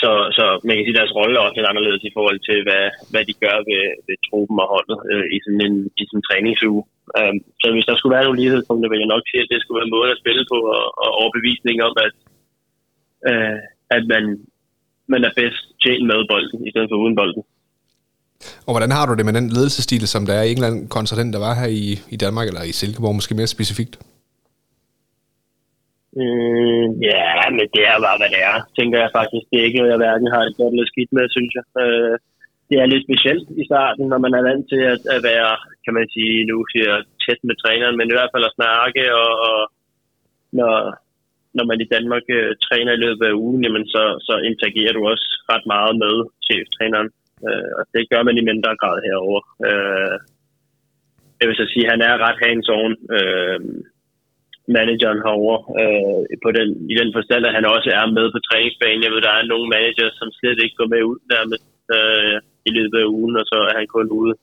[0.01, 2.57] så, så man kan sige, at deres rolle er også lidt anderledes i forhold til,
[2.67, 6.19] hvad, hvad de gør ved, ved truppen og holdet øh, i sådan en, i sådan
[6.19, 6.83] en træningsuge.
[7.19, 9.77] Um, så hvis der skulle være nogle lighedspunkter, vil jeg nok sige, at det skulle
[9.79, 12.13] være en måde at spille på, og, og overbevisning om, at,
[13.29, 13.57] øh,
[13.95, 14.23] at man,
[15.13, 17.43] man er bedst tjent med bolden, i stedet for uden bolden.
[18.67, 21.33] Og hvordan har du det med den ledelsesstil, som der er i England kontra den,
[21.33, 23.93] der var her i, i Danmark, eller i Silkeborg måske mere specifikt?
[26.17, 27.25] Mm, ja,
[27.57, 29.45] men det er bare, hvad det er, tænker jeg faktisk.
[29.49, 31.65] Det er ikke noget, jeg hverken har det godt eller skidt med, synes jeg.
[31.83, 32.15] Øh,
[32.69, 35.51] det er lidt specielt i starten, når man er vant til at, at være,
[35.85, 39.31] kan man sige, nu siger tæt med træneren, men i hvert fald at snakke, og,
[39.49, 39.59] og
[40.59, 40.73] når,
[41.57, 45.01] når man i Danmark øh, træner i løbet af ugen, jamen så, så interagerer du
[45.11, 46.15] også ret meget med
[46.47, 47.09] cheftræneren.
[47.47, 49.41] Øh, og det gør man i mindre grad herover.
[49.67, 50.15] Øh,
[51.39, 53.59] jeg vil så sige, at han er ret hands-on, Øh,
[54.77, 59.03] manageren herover øh, på den, i den forstand, at han også er med på træningsbanen.
[59.05, 61.65] Jeg ved, der er nogle managers, som slet ikke går med ud nærmest.
[61.95, 62.37] øh,
[62.69, 64.33] i løbet af ugen, og så er han kun ude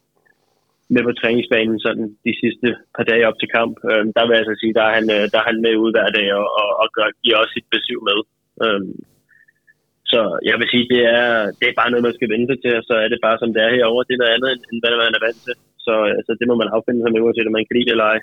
[0.94, 3.74] med på træningsbanen sådan de sidste par dage op til kamp.
[3.90, 5.94] Øh, der vil jeg altså sige, der er han, øh, der er han med ude
[5.94, 8.18] hver dag og, og, og gør, giver også sit besøg med.
[8.64, 8.82] Øh,
[10.12, 12.72] så jeg vil sige, det er, det er bare noget, man skal vente sig til,
[12.80, 14.06] og så er det bare som det er herovre.
[14.08, 15.56] Det er noget andet, end hvad man er vant til.
[15.86, 18.08] Så altså, det må man affinde sig med, uanset om man kan lide det eller
[18.14, 18.20] ej.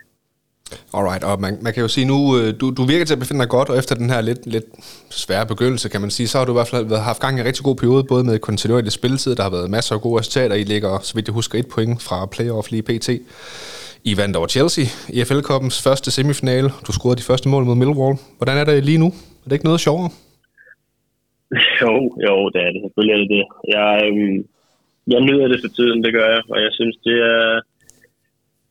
[0.94, 3.42] Alright, og man, man kan jo sige nu, øh, du, du virker til at befinde
[3.42, 4.66] dig godt, og efter den her lidt, lidt
[5.10, 7.40] svære begyndelse, kan man sige, så har du i hvert fald været, haft gang i
[7.40, 10.56] en rigtig god periode, både med kontinuerlig spilletid, der har været masser af gode resultater,
[10.56, 13.10] I ligger, så vidt jeg husker, et point fra playoff lige pt.
[14.04, 14.86] I vandt over Chelsea
[15.18, 16.70] i FL Cup'ens første semifinale.
[16.88, 18.18] Du scorede de første mål mod Millwall.
[18.38, 19.10] Hvordan er det lige nu?
[19.42, 20.10] Er det ikke noget sjovere?
[21.82, 21.94] Jo,
[22.28, 22.82] jo, det er det.
[22.84, 23.46] Selvfølgelig er det det.
[23.76, 24.38] Jeg, øhm,
[25.14, 27.62] jeg nyder det for tiden, det gør jeg, og jeg synes, det er,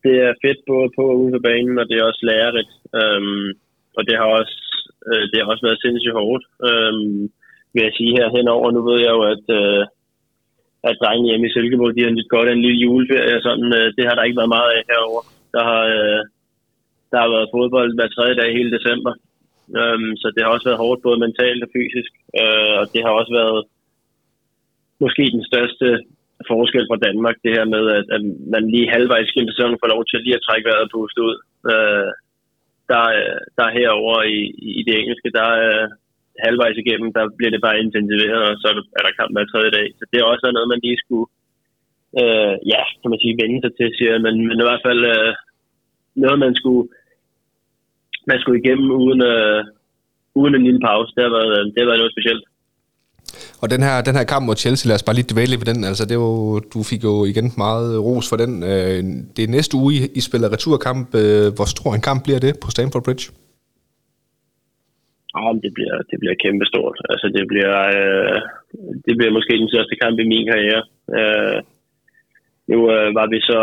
[0.04, 2.72] det er fedt både på og ude på banen, og det er også lærerigt.
[3.00, 3.48] Øhm,
[3.96, 4.56] og det har også,
[5.08, 7.20] øh, det har også været sindssygt hårdt, øhm,
[7.74, 8.68] vil jeg sige her henover.
[8.70, 9.82] Nu ved jeg jo, at, øh,
[10.88, 13.44] at drengene hjemme i Silkeborg, de har lidt godt af en lille juleferie.
[13.46, 15.22] Sådan, øh, det har der ikke været meget af herover.
[15.54, 16.20] Der har, øh,
[17.10, 19.12] der har været fodbold hver tredje dag hele december.
[19.80, 22.12] Øhm, så det har også været hårdt, både mentalt og fysisk.
[22.40, 23.60] Øh, og det har også været
[25.04, 25.86] måske den største
[26.53, 28.22] forskel fra Danmark, det her med, at, at
[28.55, 31.37] man lige halvvejs gennem sæsonen får lov til lige at trække vejret og puste ud.
[31.72, 32.11] Øh,
[32.90, 33.05] der,
[33.59, 34.40] der herover i,
[34.79, 35.87] i det engelske, der, øh,
[36.46, 38.66] halvvejs igennem, der bliver det bare intensiveret, og så
[38.98, 39.87] er der kamp hver tredje dag.
[39.98, 41.26] Så det er også noget, man lige skulle,
[42.20, 45.33] øh, ja, kan man sige, vende sig til, siger men, men i hvert fald øh,
[46.24, 46.85] noget, man skulle,
[48.31, 49.61] man skulle igennem uden, øh,
[50.40, 51.14] uden en lille pause.
[51.16, 52.44] Det har været, øh, det har været noget specielt.
[53.62, 55.80] Og den her, den her kamp mod Chelsea, lad os bare lige dvæle ved den.
[55.90, 58.52] Altså, det var, du fik jo igen meget ros for den.
[58.70, 59.00] Øh,
[59.34, 61.06] det er næste uge, I spiller returkamp.
[61.22, 63.24] Øh, hvor stor en kamp bliver det på Stamford Bridge?
[65.38, 66.98] Oh, det bliver, det bliver kæmpestort.
[67.12, 68.38] Altså, det bliver, øh,
[69.06, 70.82] det bliver måske den største kamp i min karriere.
[71.18, 71.58] Øh,
[72.70, 73.60] nu øh, var vi så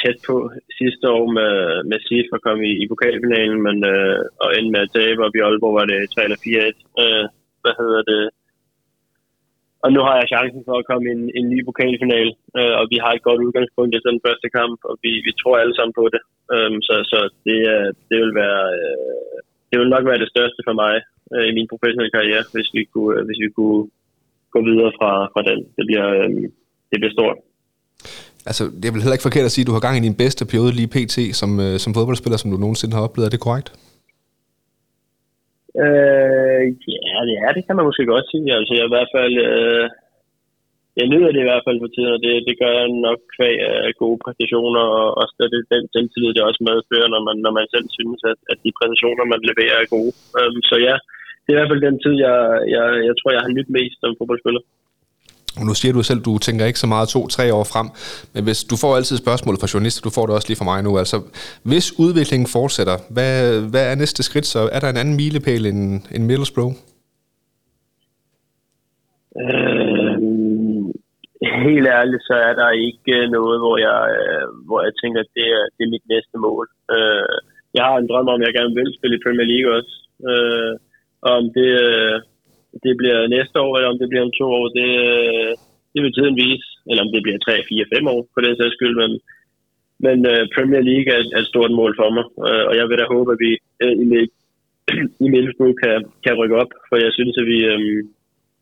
[0.00, 0.36] tæt på
[0.78, 1.54] sidste år med,
[1.90, 5.36] med SIF at komme i, i pokalfinalen, men øh, og endte med at tabe op
[5.36, 7.02] i Aalborg, var det 3 eller 4-1.
[7.02, 7.24] Øh,
[7.62, 8.22] hvad hedder det?
[9.84, 12.84] Og nu har jeg chancen for at komme i en, en ny pokalfinal, øh, og
[12.92, 15.94] vi har et godt udgangspunkt i den første kamp, og vi, vi tror alle sammen
[16.00, 16.22] på det.
[16.54, 17.58] Øh, så så det,
[18.08, 18.62] det vil være...
[18.78, 19.38] Øh,
[19.70, 20.94] det vil nok være det største for mig
[21.34, 23.80] øh, i min professionelle karriere, hvis vi kunne, øh, hvis vi kunne
[24.54, 25.58] gå videre fra, fra den.
[25.76, 26.28] Det bliver, øh,
[26.90, 27.36] det bliver stort.
[28.48, 30.20] Altså, det er vel heller ikke forkert at sige, at du har gang i din
[30.22, 31.16] bedste periode lige pt.
[31.40, 33.26] som, øh, som fodboldspiller, som du nogensinde har oplevet.
[33.26, 33.68] Er det korrekt?
[35.84, 36.62] Øh,
[37.08, 38.48] ja, det er det, kan man måske godt sige.
[38.58, 39.34] Altså, jeg i hvert fald...
[39.48, 39.86] Øh,
[40.98, 43.56] jeg nyder det i hvert fald på tiden, og det, det gør jeg nok kvæg
[43.88, 47.66] af gode præstationer, og også det, den selvtillid, det også medfører, når man, når man
[47.74, 50.12] selv synes, at, at de præstationer, man leverer, er gode.
[50.40, 50.94] Um, så ja,
[51.42, 52.36] det er i hvert fald den tid, jeg,
[52.74, 54.62] jeg, jeg tror, jeg har nyt mest som fodboldspiller.
[55.58, 57.88] Og nu siger du selv, du tænker ikke så meget to-tre år frem,
[58.34, 60.82] men hvis du får altid spørgsmål fra journalister, du får det også lige fra mig
[60.82, 61.16] nu, altså
[61.70, 63.34] hvis udviklingen fortsætter, hvad,
[63.72, 64.60] hvad er næste skridt så?
[64.72, 65.82] Er der en anden milepæl end,
[66.14, 66.74] end Middlesbrough?
[69.42, 70.14] Øh,
[71.68, 75.30] helt ærligt, så er der ikke øh, noget, hvor jeg, øh, hvor jeg tænker, at
[75.36, 76.66] det er, det er mit næste mål.
[76.94, 77.36] Øh,
[77.76, 79.94] jeg har en drøm om, at jeg gerne vil spille i Premier League også.
[80.30, 80.72] Øh,
[81.26, 82.16] og om det, øh,
[82.84, 85.52] det bliver næste år, eller om det bliver om to år, det, øh,
[85.92, 86.68] det vil tiden vise.
[86.88, 88.96] Eller om det bliver tre, fire, fem år, på den sags skyld.
[89.02, 89.12] Men,
[90.06, 92.24] men øh, Premier League er, er et stort mål for mig.
[92.46, 93.50] Øh, og jeg vil da håbe, at vi
[94.04, 94.04] i,
[95.24, 96.70] i Middlesbrough kan, kan rykke op.
[96.88, 97.58] For jeg synes, at vi,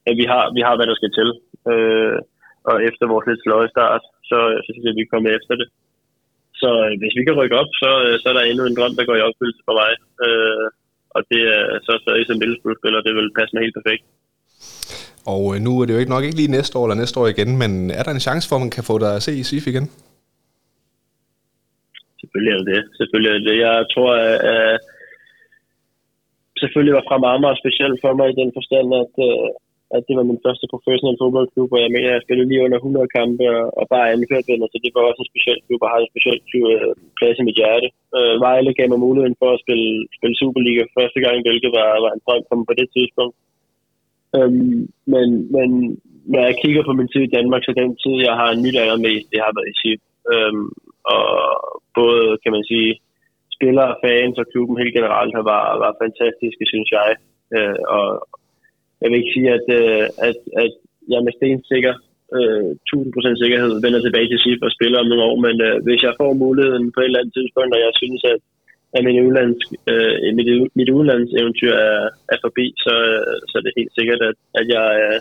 [0.09, 1.29] at vi, har, vi har, hvad der skal til.
[1.73, 2.19] Øh,
[2.71, 5.69] og efter vores lidt sløje start, så, så synes jeg, at vi kommer efter det.
[6.61, 8.95] Så øh, hvis vi kan rykke op, så, øh, så er der endnu en drøm,
[8.97, 9.93] der går i opfyldelse for mig.
[10.27, 10.67] Øh,
[11.15, 14.05] og det er så stadig som Middlesbrough-spiller, det vil passe mig helt perfekt.
[15.33, 17.27] Og øh, nu er det jo ikke nok ikke lige næste år eller næste år
[17.35, 19.47] igen, men er der en chance for, at man kan få dig at se i
[19.49, 19.87] SIF igen?
[22.21, 22.83] Selvfølgelig er det det.
[22.99, 23.57] Selvfølgelig er det.
[23.67, 24.77] Jeg tror, at uh,
[26.61, 29.49] selvfølgelig var Frem Amager specielt for mig i den forstand, at, uh,
[29.97, 32.79] at det var min første professionelle fodboldklub, og jeg mener, at jeg spillede lige under
[32.79, 35.91] 100 kampe og og bare anført den, så det var også en speciel klub, og
[35.93, 37.89] har en speciel klub, øh, plads i mit hjerte.
[38.17, 42.13] Øh, Vejle gav mig muligheden for at spille, spille Superliga første gang, hvilket var, var
[42.13, 43.37] en drøm for mig på det tidspunkt.
[44.37, 44.81] Øhm,
[45.13, 45.69] men, men
[46.33, 49.27] når jeg kigger på min tid i Danmark, så den tid, jeg har nyt allermest,
[49.33, 50.01] det har været i SIP.
[50.35, 50.69] Øhm,
[51.15, 51.27] og
[51.99, 52.91] både, kan man sige,
[53.57, 57.11] spillere, fans og klubben helt generelt har været, var fantastiske, synes jeg.
[57.57, 58.07] Øh, og,
[59.01, 60.73] jeg vil ikke sige, at, øh, at, at
[61.13, 61.95] jeg med stensikker,
[62.37, 66.03] øh, 1000% sikkerhed vender tilbage til SIF og spiller om nogle år, men øh, hvis
[66.07, 68.39] jeg får muligheden på et eller andet tidspunkt, og jeg synes, at,
[68.97, 72.01] at min udlands, øh, mit, mit udlandseventyr er,
[72.33, 72.95] er forbi, så,
[73.49, 75.19] så er det helt sikkert, at, at jeg, øh,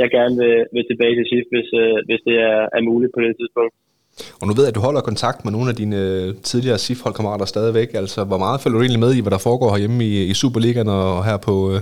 [0.00, 3.20] jeg gerne vil, vil tilbage til SIF, hvis, øh, hvis det er, er muligt på
[3.24, 3.74] det tidspunkt.
[4.40, 7.46] Og nu ved jeg, at du holder kontakt med nogle af dine øh, tidligere SIF-holdkammerater
[7.54, 7.90] stadigvæk.
[8.02, 10.90] Altså, hvor meget følger du egentlig med i, hvad der foregår herhjemme i, i Superligaen
[10.98, 11.80] og her på, øh,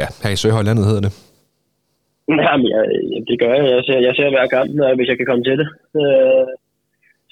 [0.00, 1.12] ja, her i Søhøjlandet hedder det?
[2.46, 2.82] Jamen, jeg,
[3.28, 3.64] det gør jeg.
[3.76, 5.68] Jeg ser, jeg ser hver kamp, hvis jeg kan komme til det.
[6.00, 6.46] Øh,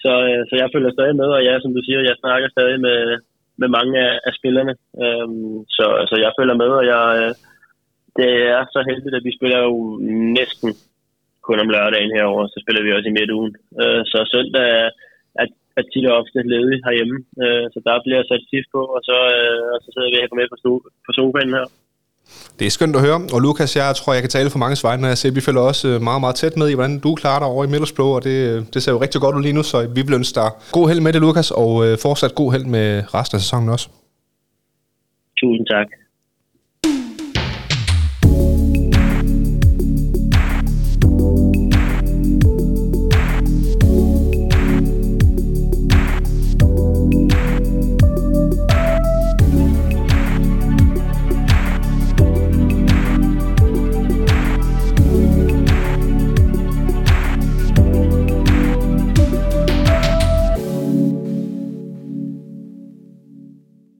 [0.02, 0.12] så,
[0.48, 2.98] så jeg følger stadig med, og ja, som du siger, jeg snakker stadig med,
[3.60, 4.74] med mange af, af spillerne.
[5.76, 7.04] så, så jeg følger med, og jeg,
[8.18, 9.76] det er så heldigt, at vi spiller jo
[10.38, 10.68] næsten
[11.46, 13.52] kun om lørdagen herover, så spiller vi også i midtugen.
[13.82, 14.88] Øh, så søndag er,
[15.42, 15.46] er,
[15.78, 19.16] er tit og ofte ledig herhjemme, øh, så der bliver sat sidst på, og så,
[19.38, 21.66] øh, og så sidder vi her med på, so- på sofaen her.
[22.58, 25.02] Det er skønt at høre, og Lukas, jeg tror, jeg kan tale for mange vegne,
[25.02, 27.48] når jeg ser, vi følger også meget, meget tæt med i, hvordan du klarer dig
[27.52, 28.36] over i Middlesbrough, og det,
[28.74, 31.00] det ser jo rigtig godt ud lige nu, så vi vil ønske dig god held
[31.04, 31.72] med det, Lukas, og
[32.06, 33.86] fortsat god held med resten af sæsonen også.
[35.40, 35.88] Tusind tak.